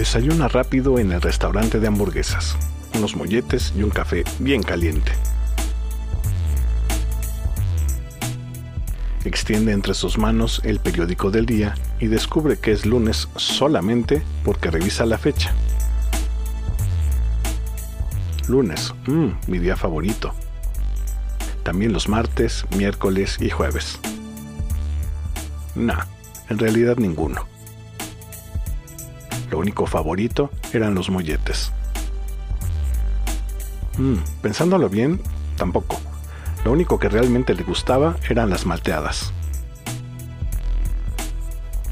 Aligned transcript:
Desayuna 0.00 0.48
rápido 0.48 0.98
en 0.98 1.12
el 1.12 1.20
restaurante 1.20 1.78
de 1.78 1.86
hamburguesas, 1.86 2.56
unos 2.96 3.16
molletes 3.16 3.74
y 3.76 3.82
un 3.82 3.90
café 3.90 4.24
bien 4.38 4.62
caliente. 4.62 5.12
Extiende 9.26 9.72
entre 9.72 9.92
sus 9.92 10.16
manos 10.16 10.62
el 10.64 10.80
periódico 10.80 11.30
del 11.30 11.44
día 11.44 11.74
y 11.98 12.06
descubre 12.06 12.56
que 12.56 12.72
es 12.72 12.86
lunes 12.86 13.28
solamente 13.36 14.22
porque 14.42 14.70
revisa 14.70 15.04
la 15.04 15.18
fecha. 15.18 15.54
Lunes, 18.48 18.94
mmm, 19.06 19.32
mi 19.48 19.58
día 19.58 19.76
favorito. 19.76 20.32
También 21.62 21.92
los 21.92 22.08
martes, 22.08 22.64
miércoles 22.74 23.36
y 23.38 23.50
jueves. 23.50 24.00
Nah, 25.74 26.04
en 26.48 26.56
realidad 26.56 26.96
ninguno. 26.96 27.59
Lo 29.50 29.58
único 29.58 29.86
favorito 29.86 30.50
eran 30.72 30.94
los 30.94 31.10
molletes. 31.10 31.72
Mm, 33.98 34.16
pensándolo 34.42 34.88
bien, 34.88 35.20
tampoco. 35.56 36.00
Lo 36.64 36.72
único 36.72 36.98
que 36.98 37.08
realmente 37.08 37.54
le 37.54 37.62
gustaba 37.62 38.16
eran 38.28 38.50
las 38.50 38.66
malteadas. 38.66 39.32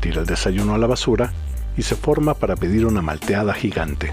Tira 0.00 0.20
el 0.20 0.26
desayuno 0.26 0.74
a 0.74 0.78
la 0.78 0.86
basura 0.86 1.32
y 1.76 1.82
se 1.82 1.96
forma 1.96 2.34
para 2.34 2.56
pedir 2.56 2.86
una 2.86 3.02
malteada 3.02 3.54
gigante. 3.54 4.12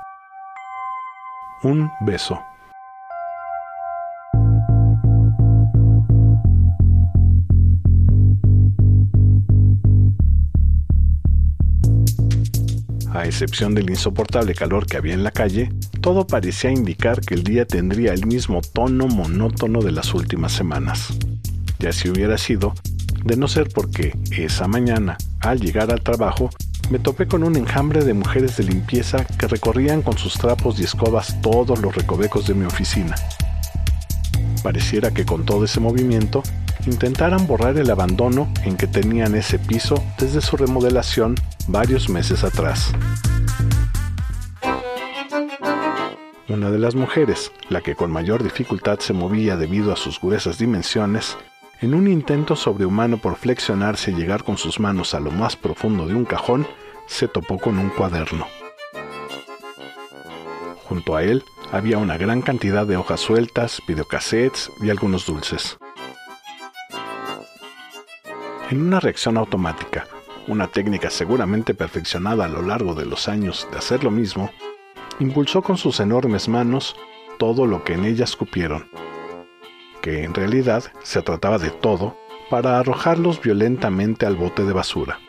un 1.63 1.91
beso. 2.01 2.39
A 13.13 13.25
excepción 13.25 13.75
del 13.75 13.89
insoportable 13.89 14.55
calor 14.55 14.85
que 14.85 14.97
había 14.97 15.13
en 15.13 15.23
la 15.23 15.31
calle, 15.31 15.69
todo 15.99 16.25
parecía 16.25 16.71
indicar 16.71 17.21
que 17.21 17.35
el 17.35 17.43
día 17.43 17.65
tendría 17.65 18.13
el 18.13 18.25
mismo 18.25 18.61
tono 18.61 19.07
monótono 19.07 19.81
de 19.81 19.91
las 19.91 20.13
últimas 20.13 20.53
semanas. 20.53 21.13
Ya 21.79 21.91
si 21.91 22.09
hubiera 22.09 22.37
sido, 22.37 22.73
de 23.23 23.35
no 23.35 23.47
ser 23.47 23.69
porque 23.69 24.17
esa 24.31 24.67
mañana, 24.67 25.17
al 25.41 25.59
llegar 25.59 25.91
al 25.91 26.01
trabajo, 26.01 26.49
me 26.91 26.99
topé 26.99 27.25
con 27.25 27.43
un 27.43 27.55
enjambre 27.55 28.03
de 28.03 28.13
mujeres 28.13 28.57
de 28.57 28.65
limpieza 28.65 29.23
que 29.23 29.47
recorrían 29.47 30.01
con 30.01 30.17
sus 30.17 30.33
trapos 30.33 30.77
y 30.77 30.83
escobas 30.83 31.41
todos 31.41 31.81
los 31.81 31.95
recovecos 31.95 32.47
de 32.47 32.53
mi 32.53 32.65
oficina. 32.65 33.15
Pareciera 34.61 35.11
que 35.11 35.25
con 35.25 35.45
todo 35.45 35.63
ese 35.63 35.79
movimiento 35.79 36.43
intentaran 36.85 37.47
borrar 37.47 37.77
el 37.77 37.89
abandono 37.89 38.51
en 38.65 38.75
que 38.75 38.87
tenían 38.87 39.35
ese 39.35 39.57
piso 39.57 40.03
desde 40.19 40.41
su 40.41 40.57
remodelación 40.57 41.35
varios 41.69 42.09
meses 42.09 42.43
atrás. 42.43 42.91
Una 46.49 46.71
de 46.71 46.79
las 46.79 46.95
mujeres, 46.95 47.53
la 47.69 47.79
que 47.79 47.95
con 47.95 48.11
mayor 48.11 48.43
dificultad 48.43 48.99
se 48.99 49.13
movía 49.13 49.55
debido 49.55 49.93
a 49.93 49.95
sus 49.95 50.19
gruesas 50.19 50.57
dimensiones, 50.57 51.37
en 51.79 51.95
un 51.95 52.07
intento 52.07 52.55
sobrehumano 52.55 53.17
por 53.17 53.37
flexionarse 53.37 54.11
y 54.11 54.15
llegar 54.15 54.43
con 54.43 54.57
sus 54.57 54.79
manos 54.79 55.15
a 55.15 55.21
lo 55.21 55.31
más 55.31 55.55
profundo 55.55 56.05
de 56.05 56.13
un 56.13 56.25
cajón, 56.25 56.67
se 57.07 57.27
topó 57.27 57.57
con 57.57 57.77
un 57.77 57.89
cuaderno. 57.89 58.47
Junto 60.85 61.15
a 61.15 61.23
él 61.23 61.43
había 61.71 61.97
una 61.97 62.17
gran 62.17 62.41
cantidad 62.41 62.85
de 62.85 62.97
hojas 62.97 63.21
sueltas, 63.21 63.81
videocassettes 63.87 64.69
y 64.81 64.89
algunos 64.89 65.25
dulces. 65.25 65.77
En 68.69 68.81
una 68.81 68.99
reacción 68.99 69.37
automática, 69.37 70.07
una 70.47 70.67
técnica 70.67 71.09
seguramente 71.09 71.73
perfeccionada 71.73 72.45
a 72.45 72.49
lo 72.49 72.61
largo 72.61 72.93
de 72.93 73.05
los 73.05 73.27
años 73.27 73.67
de 73.71 73.77
hacer 73.77 74.03
lo 74.03 74.11
mismo, 74.11 74.49
impulsó 75.19 75.61
con 75.61 75.77
sus 75.77 75.99
enormes 75.99 76.47
manos 76.47 76.95
todo 77.37 77.65
lo 77.65 77.83
que 77.83 77.93
en 77.93 78.05
ellas 78.05 78.35
cupieron, 78.35 78.89
que 80.01 80.23
en 80.23 80.33
realidad 80.33 80.83
se 81.03 81.21
trataba 81.21 81.57
de 81.57 81.69
todo 81.69 82.17
para 82.49 82.79
arrojarlos 82.79 83.41
violentamente 83.41 84.25
al 84.25 84.35
bote 84.35 84.63
de 84.65 84.73
basura. 84.73 85.19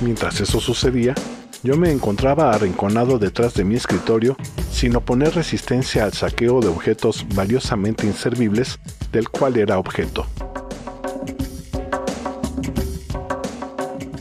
Mientras 0.00 0.40
eso 0.40 0.60
sucedía, 0.60 1.14
yo 1.62 1.76
me 1.76 1.90
encontraba 1.90 2.50
arrinconado 2.50 3.18
detrás 3.18 3.54
de 3.54 3.64
mi 3.64 3.76
escritorio 3.76 4.36
sin 4.70 4.94
oponer 4.94 5.34
resistencia 5.34 6.04
al 6.04 6.12
saqueo 6.12 6.60
de 6.60 6.68
objetos 6.68 7.26
valiosamente 7.34 8.06
inservibles 8.06 8.78
del 9.10 9.28
cual 9.28 9.56
era 9.56 9.78
objeto. 9.78 10.26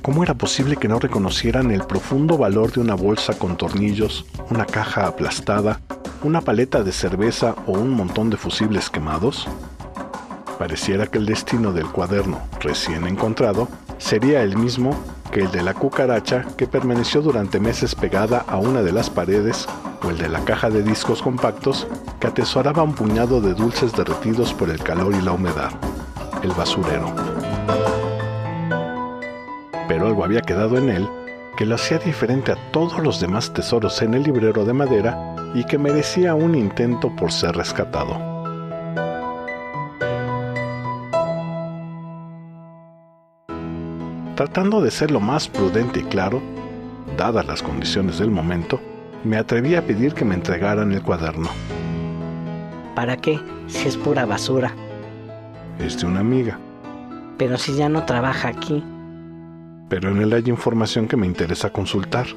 ¿Cómo 0.02 0.24
era 0.24 0.36
posible 0.36 0.78
que 0.78 0.88
no 0.88 1.00
reconocieran 1.00 1.72
el 1.72 1.84
profundo 1.84 2.38
valor 2.38 2.72
de 2.72 2.80
una 2.80 2.96
bolsa 2.96 3.38
con 3.38 3.58
tornillos, 3.58 4.26
una 4.50 4.66
caja 4.66 5.08
aplastada, 5.08 5.82
una 6.24 6.42
paleta 6.42 6.84
de 6.84 6.92
cerveza 6.92 7.56
o 7.66 7.72
un 7.72 7.90
montón 7.90 8.30
de 8.30 8.38
fusibles 8.38 8.90
quemados? 8.90 9.48
Pareciera 10.58 11.08
que 11.08 11.18
el 11.18 11.26
destino 11.26 11.74
del 11.74 11.88
cuaderno 11.88 12.40
recién 12.62 13.08
encontrado 13.08 13.68
sería 13.98 14.42
el 14.42 14.58
mismo 14.58 14.92
que 15.32 15.42
el 15.42 15.52
de 15.52 15.64
la 15.64 15.74
cucaracha 15.74 16.46
que 16.58 16.68
permaneció 16.68 17.22
durante 17.22 17.60
meses 17.60 17.96
pegada 17.96 18.46
a 18.48 18.58
una 18.58 18.82
de 18.82 18.92
las 18.92 19.10
paredes 19.10 19.68
o 20.04 20.10
el 20.10 20.18
de 20.18 20.30
la 20.30 20.40
caja 20.46 20.70
de 20.70 20.84
discos 20.84 21.22
compactos 21.22 21.88
que 22.20 22.28
atesoraba 22.28 22.84
un 22.84 22.94
puñado 22.94 23.42
de 23.42 23.54
dulces 23.54 23.94
derretidos 23.94 24.54
por 24.54 24.70
el 24.70 24.82
calor 24.82 25.14
y 25.14 25.22
la 25.22 25.34
humedad, 25.34 25.72
el 26.44 26.52
basurero. 26.52 27.14
Pero 29.88 30.08
algo 30.08 30.24
había 30.24 30.42
quedado 30.42 30.78
en 30.78 30.90
él 30.90 31.10
que 31.58 31.66
lo 31.66 31.76
hacía 31.76 31.98
diferente 31.98 32.52
a 32.52 32.72
todos 32.72 33.00
los 33.00 33.20
demás 33.20 33.54
tesoros 33.54 34.02
en 34.02 34.14
el 34.14 34.24
librero 34.24 34.66
de 34.66 34.74
madera 34.74 35.36
y 35.54 35.64
que 35.64 35.78
merecía 35.78 36.36
un 36.36 36.54
intento 36.56 37.16
por 37.16 37.32
ser 37.32 37.56
rescatado. 37.56 38.35
Tratando 44.36 44.82
de 44.82 44.92
ser 44.92 45.12
lo 45.12 45.22
más 45.22 45.48
prudente 45.48 46.02
y 46.02 46.04
claro, 46.04 46.42
dadas 47.18 47.46
las 47.46 47.64
condiciones 47.64 48.20
del 48.20 48.32
momento, 48.32 48.82
me 49.24 49.38
atreví 49.38 49.76
a 49.76 49.86
pedir 49.86 50.14
que 50.14 50.26
me 50.26 50.36
entregaran 50.36 50.92
el 50.92 51.02
cuaderno. 51.02 51.50
¿Para 52.96 53.16
qué? 53.16 53.40
Si 53.68 53.88
es 53.88 53.96
pura 53.96 54.26
basura. 54.26 54.76
Es 55.80 56.00
de 56.02 56.08
una 56.08 56.20
amiga. 56.20 56.60
Pero 57.38 57.58
si 57.58 57.76
ya 57.76 57.88
no 57.88 58.06
trabaja 58.06 58.50
aquí. 58.50 58.84
Pero 59.88 60.10
en 60.10 60.22
él 60.22 60.34
hay 60.34 60.44
información 60.48 61.08
que 61.08 61.16
me 61.16 61.28
interesa 61.28 61.70
consultar. 61.70 62.28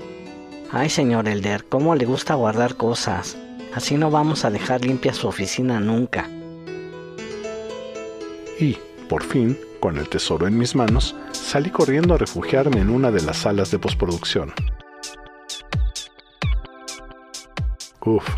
Ay, 0.71 0.91
señor 0.91 1.29
Elder, 1.29 1.65
¿cómo 1.65 1.97
le 1.97 2.05
gusta 2.05 2.35
guardar 2.35 2.77
cosas? 2.77 3.37
Así 3.75 3.97
no 3.97 4.11
vamos 4.11 4.45
a 4.45 4.51
dejar 4.51 4.85
limpia 4.85 5.13
su 5.13 5.27
oficina 5.27 5.81
nunca. 5.81 6.29
Y, 8.61 8.77
por 9.09 9.25
fin, 9.25 9.59
con 9.81 9.97
el 9.97 10.09
tesoro 10.09 10.47
en 10.47 10.59
mis 10.59 10.75
manos, 10.75 11.17
salí 11.33 11.71
corriendo 11.71 12.15
a 12.15 12.19
refugiarme 12.19 12.81
en 12.81 12.91
una 12.91 13.11
de 13.11 13.23
las 13.23 13.39
salas 13.39 13.71
de 13.71 13.79
postproducción. 13.79 14.53
Uf, 18.05 18.29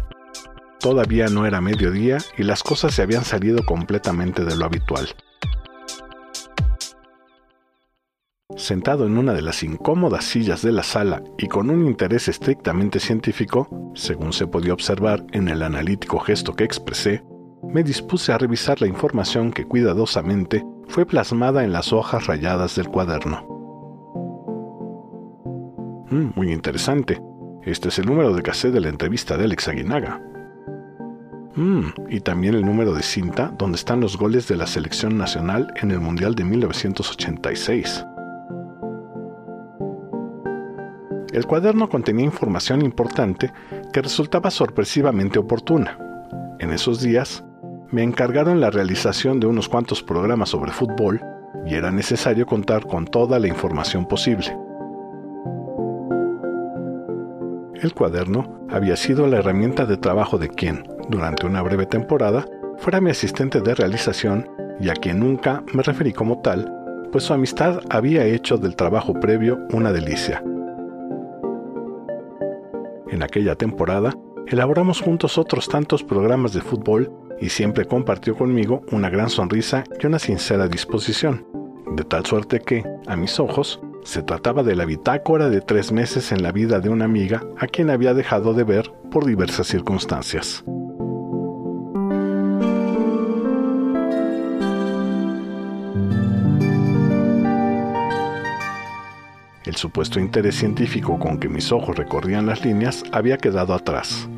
todavía 0.79 1.27
no 1.27 1.47
era 1.47 1.61
mediodía 1.61 2.19
y 2.39 2.45
las 2.45 2.63
cosas 2.63 2.95
se 2.95 3.03
habían 3.03 3.25
salido 3.25 3.65
completamente 3.65 4.45
de 4.45 4.57
lo 4.57 4.65
habitual. 4.65 5.09
Sentado 8.57 9.07
en 9.07 9.17
una 9.17 9.33
de 9.33 9.43
las 9.43 9.63
incómodas 9.63 10.25
sillas 10.25 10.63
de 10.63 10.73
la 10.73 10.83
sala 10.83 11.23
y 11.39 11.47
con 11.47 11.71
un 11.71 11.87
interés 11.87 12.29
estrictamente 12.29 13.01
científico, 13.01 13.93
según 13.95 14.33
se 14.33 14.47
podía 14.47 14.75
observar 14.75 15.25
en 15.33 15.49
el 15.49 15.63
analítico 15.63 16.19
gesto 16.19 16.55
que 16.55 16.65
expresé, 16.65 17.23
me 17.63 17.83
dispuse 17.83 18.33
a 18.33 18.39
revisar 18.39 18.81
la 18.81 18.87
información 18.87 19.53
que 19.53 19.65
cuidadosamente 19.65 20.65
fue 20.89 21.07
plasmada 21.07 21.65
en 21.65 21.73
las 21.73 21.93
hojas 21.93 22.27
rayadas 22.27 22.77
del 22.77 22.89
cuaderno. 22.89 23.47
Mm, 26.11 26.31
muy 26.35 26.53
interesante, 26.53 27.21
Este 27.63 27.91
es 27.91 27.99
el 27.99 28.07
número 28.07 28.33
de 28.35 28.43
cassette 28.43 28.73
de 28.73 28.81
la 28.81 28.89
entrevista 28.89 29.37
de 29.37 29.45
Alex 29.45 29.69
Aguinaga. 29.69 30.19
Mm, 31.57 31.89
y 32.09 32.21
también 32.21 32.55
el 32.55 32.65
número 32.65 32.95
de 32.95 33.03
cinta 33.03 33.53
donde 33.59 33.77
están 33.77 34.01
los 34.01 34.17
goles 34.17 34.49
de 34.49 34.57
la 34.57 34.67
selección 34.67 35.19
nacional 35.19 35.71
en 35.77 35.91
el 35.91 36.01
Mundial 36.01 36.35
de 36.35 36.45
1986. 36.45 38.07
El 41.35 41.47
cuaderno 41.47 41.89
contenía 41.91 42.25
información 42.25 42.83
importante 42.83 43.53
que 43.93 44.01
resultaba 44.01 44.51
sorpresivamente 44.51 45.39
oportuna. 45.39 45.99
En 46.61 46.73
esos 46.73 47.01
días, 47.01 47.45
me 47.93 48.03
encargaron 48.05 48.61
la 48.61 48.71
realización 48.71 49.41
de 49.41 49.47
unos 49.47 49.69
cuantos 49.69 50.03
programas 50.03 50.51
sobre 50.51 50.71
fútbol 50.71 51.21
y 51.67 51.75
era 51.75 51.91
necesario 51.91 52.47
contar 52.47 52.87
con 52.87 53.07
toda 53.07 53.39
la 53.39 53.49
información 53.49 54.07
posible. 54.07 54.57
El 57.83 57.95
cuaderno 57.95 58.67
había 58.71 58.97
sido 58.97 59.27
la 59.27 59.39
herramienta 59.39 59.87
de 59.87 59.97
trabajo 59.97 60.39
de 60.39 60.49
quien, 60.49 60.87
durante 61.09 61.47
una 61.47 61.63
breve 61.63 61.87
temporada, 61.87 62.47
fuera 62.79 63.01
mi 63.01 63.11
asistente 63.11 63.61
de 63.61 63.75
realización 63.75 64.49
y 64.79 64.91
a 64.91 64.95
quien 64.95 65.19
nunca 65.19 65.65
me 65.73 65.83
referí 65.83 66.13
como 66.13 66.41
tal, 66.41 66.73
pues 67.11 67.25
su 67.25 67.33
amistad 67.33 67.81
había 67.91 68.25
hecho 68.25 68.57
del 68.57 68.77
trabajo 68.77 69.15
previo 69.15 69.59
una 69.73 69.93
delicia. 69.93 70.45
En 73.09 73.23
aquella 73.25 73.57
temporada, 73.57 74.15
elaboramos 74.47 75.01
juntos 75.01 75.37
otros 75.39 75.69
tantos 75.69 76.05
programas 76.05 76.53
de 76.53 76.61
fútbol 76.61 77.11
y 77.41 77.49
siempre 77.49 77.87
compartió 77.87 78.37
conmigo 78.37 78.83
una 78.93 79.09
gran 79.09 79.31
sonrisa 79.31 79.85
y 79.99 80.07
una 80.07 80.19
sincera 80.19 80.69
disposición, 80.69 81.47
de 81.97 82.05
tal 82.05 82.27
suerte 82.27 82.61
que, 82.61 82.85
a 83.07 83.17
mis 83.17 83.41
ojos, 83.41 83.81
se 84.05 84.23
trataba 84.23 84.63
de 84.63 84.77
la 84.77 84.85
bitácora 84.85 85.49
de 85.49 85.61
tres 85.61 85.93
meses 85.93 86.33
en 86.33 86.43
la 86.43 86.53
vida 86.53 86.81
de 86.81 86.89
una 86.89 87.05
amiga 87.05 87.43
a 87.59 87.67
quien 87.67 87.91
había 87.91 88.15
dejado 88.15 88.55
de 88.55 88.65
ver 88.65 88.93
por 89.11 89.27
diversas 89.27 89.67
circunstancias. 89.67 90.65
El 99.65 99.77
supuesto 99.77 100.19
interés 100.19 100.57
científico 100.57 101.19
con 101.19 101.39
que 101.39 101.49
mis 101.49 101.71
ojos 101.71 101.97
recorrían 101.97 102.47
las 102.47 102.65
líneas 102.65 103.05
había 103.13 103.37
quedado 103.37 103.73
atrás. 103.73 104.29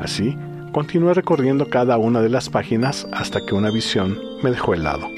Así, 0.00 0.36
continué 0.72 1.12
recorriendo 1.12 1.68
cada 1.68 1.98
una 1.98 2.22
de 2.22 2.30
las 2.30 2.48
páginas 2.48 3.06
hasta 3.12 3.44
que 3.44 3.54
una 3.54 3.70
visión 3.70 4.18
me 4.42 4.50
dejó 4.50 4.72
helado. 4.72 5.08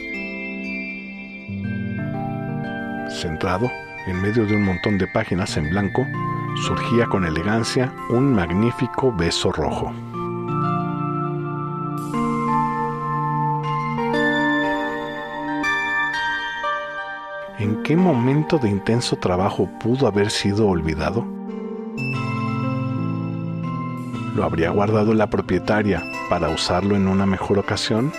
Centrado, 3.09 3.71
en 4.09 4.21
medio 4.21 4.45
de 4.45 4.57
un 4.57 4.65
montón 4.65 4.99
de 4.99 5.07
páginas 5.07 5.57
en 5.57 5.71
blanco, 5.71 6.05
surgía 6.67 7.07
con 7.07 7.25
elegancia 7.25 7.95
un 8.11 8.35
magnífico 8.35 9.15
beso 9.17 9.53
rojo. 9.53 9.93
¿En 17.61 17.83
qué 17.85 17.97
momento 17.97 18.59
de 18.59 18.69
intenso 18.69 19.17
trabajo 19.17 19.71
pudo 19.79 20.09
haber 20.09 20.31
sido 20.31 20.67
olvidado? 20.67 21.44
¿Lo 24.35 24.43
habría 24.43 24.71
guardado 24.71 25.15
la 25.15 25.31
propietaria 25.31 26.03
para 26.29 26.49
usarlo 26.49 26.97
en 26.97 27.07
una 27.07 27.25
mejor 27.25 27.57
ocasión? 27.57 28.13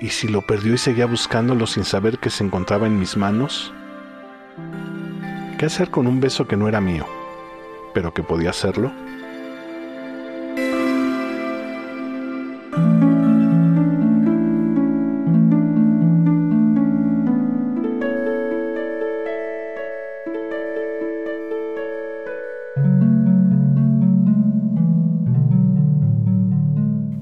¿Y 0.00 0.10
si 0.10 0.28
lo 0.28 0.40
perdió 0.42 0.74
y 0.74 0.78
seguía 0.78 1.06
buscándolo 1.06 1.66
sin 1.66 1.82
saber 1.82 2.18
que 2.18 2.30
se 2.30 2.44
encontraba 2.44 2.86
en 2.86 3.00
mis 3.00 3.16
manos? 3.16 3.72
¿Qué 5.58 5.66
hacer 5.66 5.90
con 5.90 6.06
un 6.06 6.20
beso 6.20 6.46
que 6.46 6.56
no 6.56 6.68
era 6.68 6.80
mío, 6.80 7.06
pero 7.92 8.14
que 8.14 8.22
podía 8.22 8.52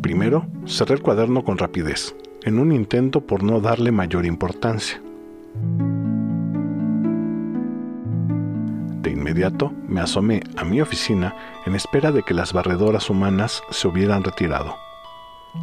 hacerlo? 0.03 0.47
cerré 0.67 0.95
el 0.95 1.03
cuaderno 1.03 1.45
con 1.45 1.59
rapidez, 1.59 2.15
en 2.43 2.59
un 2.59 2.73
intento 2.73 3.21
por 3.21 3.43
no 3.43 3.61
darle 3.61 3.93
mayor 3.93 4.27
importancia. 4.27 5.01
De 9.03 9.11
inmediato 9.11 9.73
me 9.89 10.01
asomé 10.01 10.43
a 10.57 10.65
mi 10.65 10.81
oficina 10.81 11.35
en 11.67 11.75
espera 11.75 12.13
de 12.13 12.23
que 12.23 12.35
las 12.35 12.53
barredoras 12.53 13.11
humanas 13.11 13.63
se 13.71 13.89
hubieran 13.89 14.23
retirado. 14.23 14.77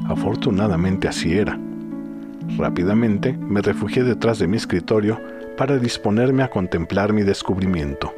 Afortunadamente 0.08 1.08
así 1.08 1.38
era. 1.38 1.58
Rápidamente 2.58 3.34
me 3.34 3.62
refugié 3.62 4.04
detrás 4.04 4.40
de 4.40 4.48
mi 4.48 4.58
escritorio 4.58 5.20
para 5.58 5.78
disponerme 5.78 6.44
a 6.44 6.50
contemplar 6.50 7.14
mi 7.14 7.24
descubrimiento. 7.24 8.14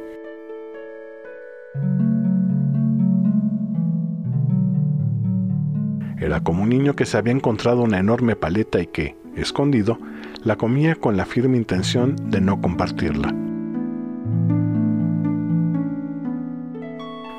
Era 6.22 6.40
como 6.40 6.62
un 6.62 6.68
niño 6.68 6.94
que 6.94 7.04
se 7.04 7.16
había 7.18 7.32
encontrado 7.32 7.82
una 7.82 7.98
enorme 7.98 8.36
paleta 8.36 8.80
y 8.80 8.86
que, 8.86 9.16
escondido, 9.34 9.98
la 10.44 10.54
comía 10.54 10.94
con 10.94 11.16
la 11.16 11.26
firme 11.26 11.56
intención 11.56 12.14
de 12.30 12.40
no 12.40 12.60
compartirla. 12.60 13.34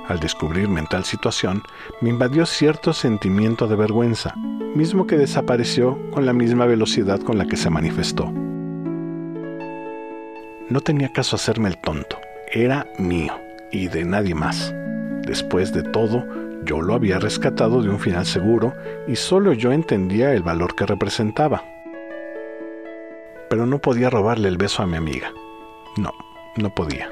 Al 0.09 0.19
descubrirme 0.19 0.81
en 0.81 0.87
tal 0.87 1.05
situación, 1.05 1.63
me 2.01 2.09
invadió 2.09 2.45
cierto 2.45 2.91
sentimiento 2.91 3.69
de 3.69 3.77
vergüenza, 3.77 4.35
mismo 4.75 5.07
que 5.07 5.17
desapareció 5.17 5.97
con 6.11 6.25
la 6.25 6.33
misma 6.33 6.65
velocidad 6.65 7.21
con 7.21 7.37
la 7.37 7.45
que 7.45 7.55
se 7.55 7.69
manifestó. 7.69 8.33
No 10.69 10.81
tenía 10.81 11.07
caso 11.13 11.37
hacerme 11.37 11.69
el 11.69 11.77
tonto, 11.77 12.17
era 12.51 12.85
mío 12.99 13.33
y 13.71 13.87
de 13.87 14.03
nadie 14.03 14.35
más. 14.35 14.75
Después 15.25 15.71
de 15.71 15.83
todo, 15.83 16.25
yo 16.65 16.81
lo 16.81 16.93
había 16.93 17.19
rescatado 17.19 17.81
de 17.81 17.89
un 17.89 17.99
final 17.99 18.25
seguro 18.25 18.73
y 19.07 19.15
solo 19.15 19.53
yo 19.53 19.71
entendía 19.71 20.33
el 20.33 20.43
valor 20.43 20.75
que 20.75 20.85
representaba. 20.85 21.63
Pero 23.49 23.65
no 23.65 23.79
podía 23.79 24.09
robarle 24.09 24.47
el 24.47 24.57
beso 24.57 24.83
a 24.83 24.87
mi 24.87 24.97
amiga. 24.97 25.31
No, 25.97 26.11
no 26.57 26.73
podía. 26.73 27.09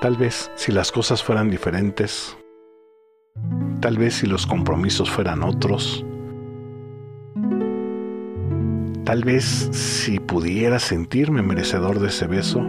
Tal 0.00 0.16
vez 0.16 0.50
si 0.54 0.70
las 0.70 0.92
cosas 0.92 1.24
fueran 1.24 1.50
diferentes, 1.50 2.36
tal 3.80 3.98
vez 3.98 4.14
si 4.14 4.26
los 4.26 4.46
compromisos 4.46 5.10
fueran 5.10 5.42
otros, 5.42 6.04
tal 9.04 9.24
vez 9.24 9.44
si 9.72 10.20
pudiera 10.20 10.78
sentirme 10.78 11.42
merecedor 11.42 11.98
de 11.98 12.08
ese 12.08 12.26
beso, 12.28 12.64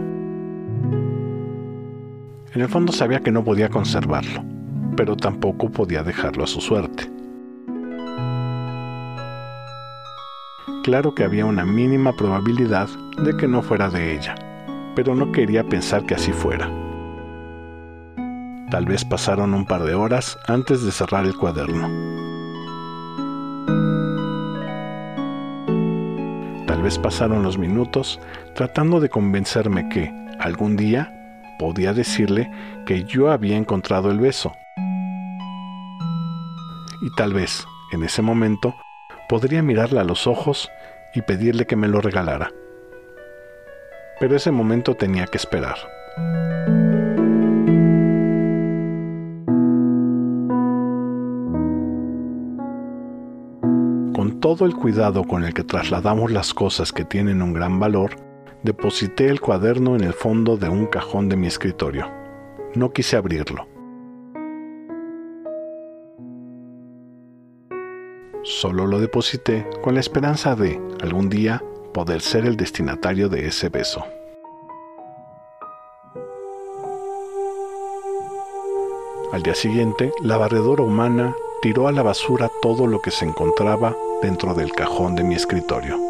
en 2.52 2.60
el 2.60 2.68
fondo 2.68 2.92
sabía 2.92 3.20
que 3.20 3.30
no 3.30 3.44
podía 3.44 3.68
conservarlo, 3.68 4.42
pero 4.96 5.16
tampoco 5.16 5.70
podía 5.70 6.02
dejarlo 6.02 6.44
a 6.44 6.46
su 6.46 6.60
suerte. 6.60 7.10
Claro 10.82 11.14
que 11.14 11.24
había 11.24 11.44
una 11.44 11.64
mínima 11.64 12.16
probabilidad 12.16 12.88
de 13.22 13.36
que 13.36 13.46
no 13.46 13.62
fuera 13.62 13.90
de 13.90 14.14
ella, 14.14 14.34
pero 14.96 15.14
no 15.14 15.30
quería 15.30 15.68
pensar 15.68 16.04
que 16.06 16.14
así 16.14 16.32
fuera. 16.32 16.70
Tal 18.70 18.86
vez 18.86 19.04
pasaron 19.04 19.52
un 19.52 19.66
par 19.66 19.82
de 19.82 19.94
horas 19.94 20.38
antes 20.46 20.82
de 20.82 20.90
cerrar 20.90 21.26
el 21.26 21.36
cuaderno. 21.36 21.88
Tal 26.66 26.82
vez 26.82 26.98
pasaron 26.98 27.42
los 27.42 27.58
minutos 27.58 28.20
tratando 28.54 29.00
de 29.00 29.08
convencerme 29.08 29.88
que, 29.88 30.12
algún 30.38 30.76
día, 30.76 31.19
podía 31.60 31.92
decirle 31.92 32.50
que 32.86 33.04
yo 33.04 33.30
había 33.30 33.58
encontrado 33.58 34.10
el 34.10 34.18
beso. 34.18 34.54
Y 37.02 37.14
tal 37.18 37.34
vez, 37.34 37.66
en 37.92 38.02
ese 38.02 38.22
momento, 38.22 38.74
podría 39.28 39.62
mirarla 39.62 40.00
a 40.00 40.04
los 40.04 40.26
ojos 40.26 40.70
y 41.14 41.20
pedirle 41.20 41.66
que 41.66 41.76
me 41.76 41.86
lo 41.86 42.00
regalara. 42.00 42.50
Pero 44.18 44.36
ese 44.36 44.50
momento 44.50 44.94
tenía 44.94 45.26
que 45.26 45.36
esperar. 45.36 45.76
Con 54.14 54.40
todo 54.40 54.64
el 54.64 54.74
cuidado 54.74 55.24
con 55.24 55.44
el 55.44 55.52
que 55.52 55.64
trasladamos 55.64 56.30
las 56.30 56.54
cosas 56.54 56.90
que 56.90 57.04
tienen 57.04 57.42
un 57.42 57.52
gran 57.52 57.78
valor, 57.78 58.29
deposité 58.62 59.28
el 59.28 59.40
cuaderno 59.40 59.96
en 59.96 60.02
el 60.02 60.12
fondo 60.12 60.56
de 60.56 60.68
un 60.68 60.86
cajón 60.86 61.28
de 61.28 61.36
mi 61.36 61.46
escritorio. 61.46 62.10
No 62.74 62.92
quise 62.92 63.16
abrirlo. 63.16 63.66
Solo 68.42 68.86
lo 68.86 68.98
deposité 68.98 69.66
con 69.82 69.94
la 69.94 70.00
esperanza 70.00 70.54
de, 70.54 70.80
algún 71.02 71.28
día, 71.28 71.62
poder 71.92 72.20
ser 72.20 72.46
el 72.46 72.56
destinatario 72.56 73.28
de 73.28 73.46
ese 73.46 73.68
beso. 73.68 74.04
Al 79.32 79.42
día 79.42 79.54
siguiente, 79.54 80.12
la 80.22 80.36
barredora 80.36 80.82
humana 80.82 81.36
tiró 81.62 81.86
a 81.86 81.92
la 81.92 82.02
basura 82.02 82.50
todo 82.62 82.86
lo 82.86 83.00
que 83.00 83.10
se 83.10 83.24
encontraba 83.24 83.94
dentro 84.22 84.54
del 84.54 84.72
cajón 84.72 85.14
de 85.14 85.22
mi 85.22 85.34
escritorio. 85.34 86.09